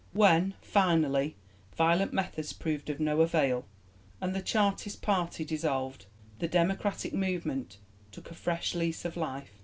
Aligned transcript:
When, 0.13 0.55
finally, 0.63 1.35
violent 1.75 2.11
methods 2.11 2.53
proved 2.53 2.89
of 2.89 2.99
no 2.99 3.21
avail 3.21 3.67
and 4.19 4.33
the 4.35 4.41
Chartist 4.41 5.03
party 5.03 5.45
dissolved, 5.45 6.07
the 6.39 6.47
democratic 6.47 7.13
movement 7.13 7.77
took 8.11 8.31
a 8.31 8.33
fresh 8.33 8.73
lease 8.73 9.05
of 9.05 9.15
life. 9.15 9.51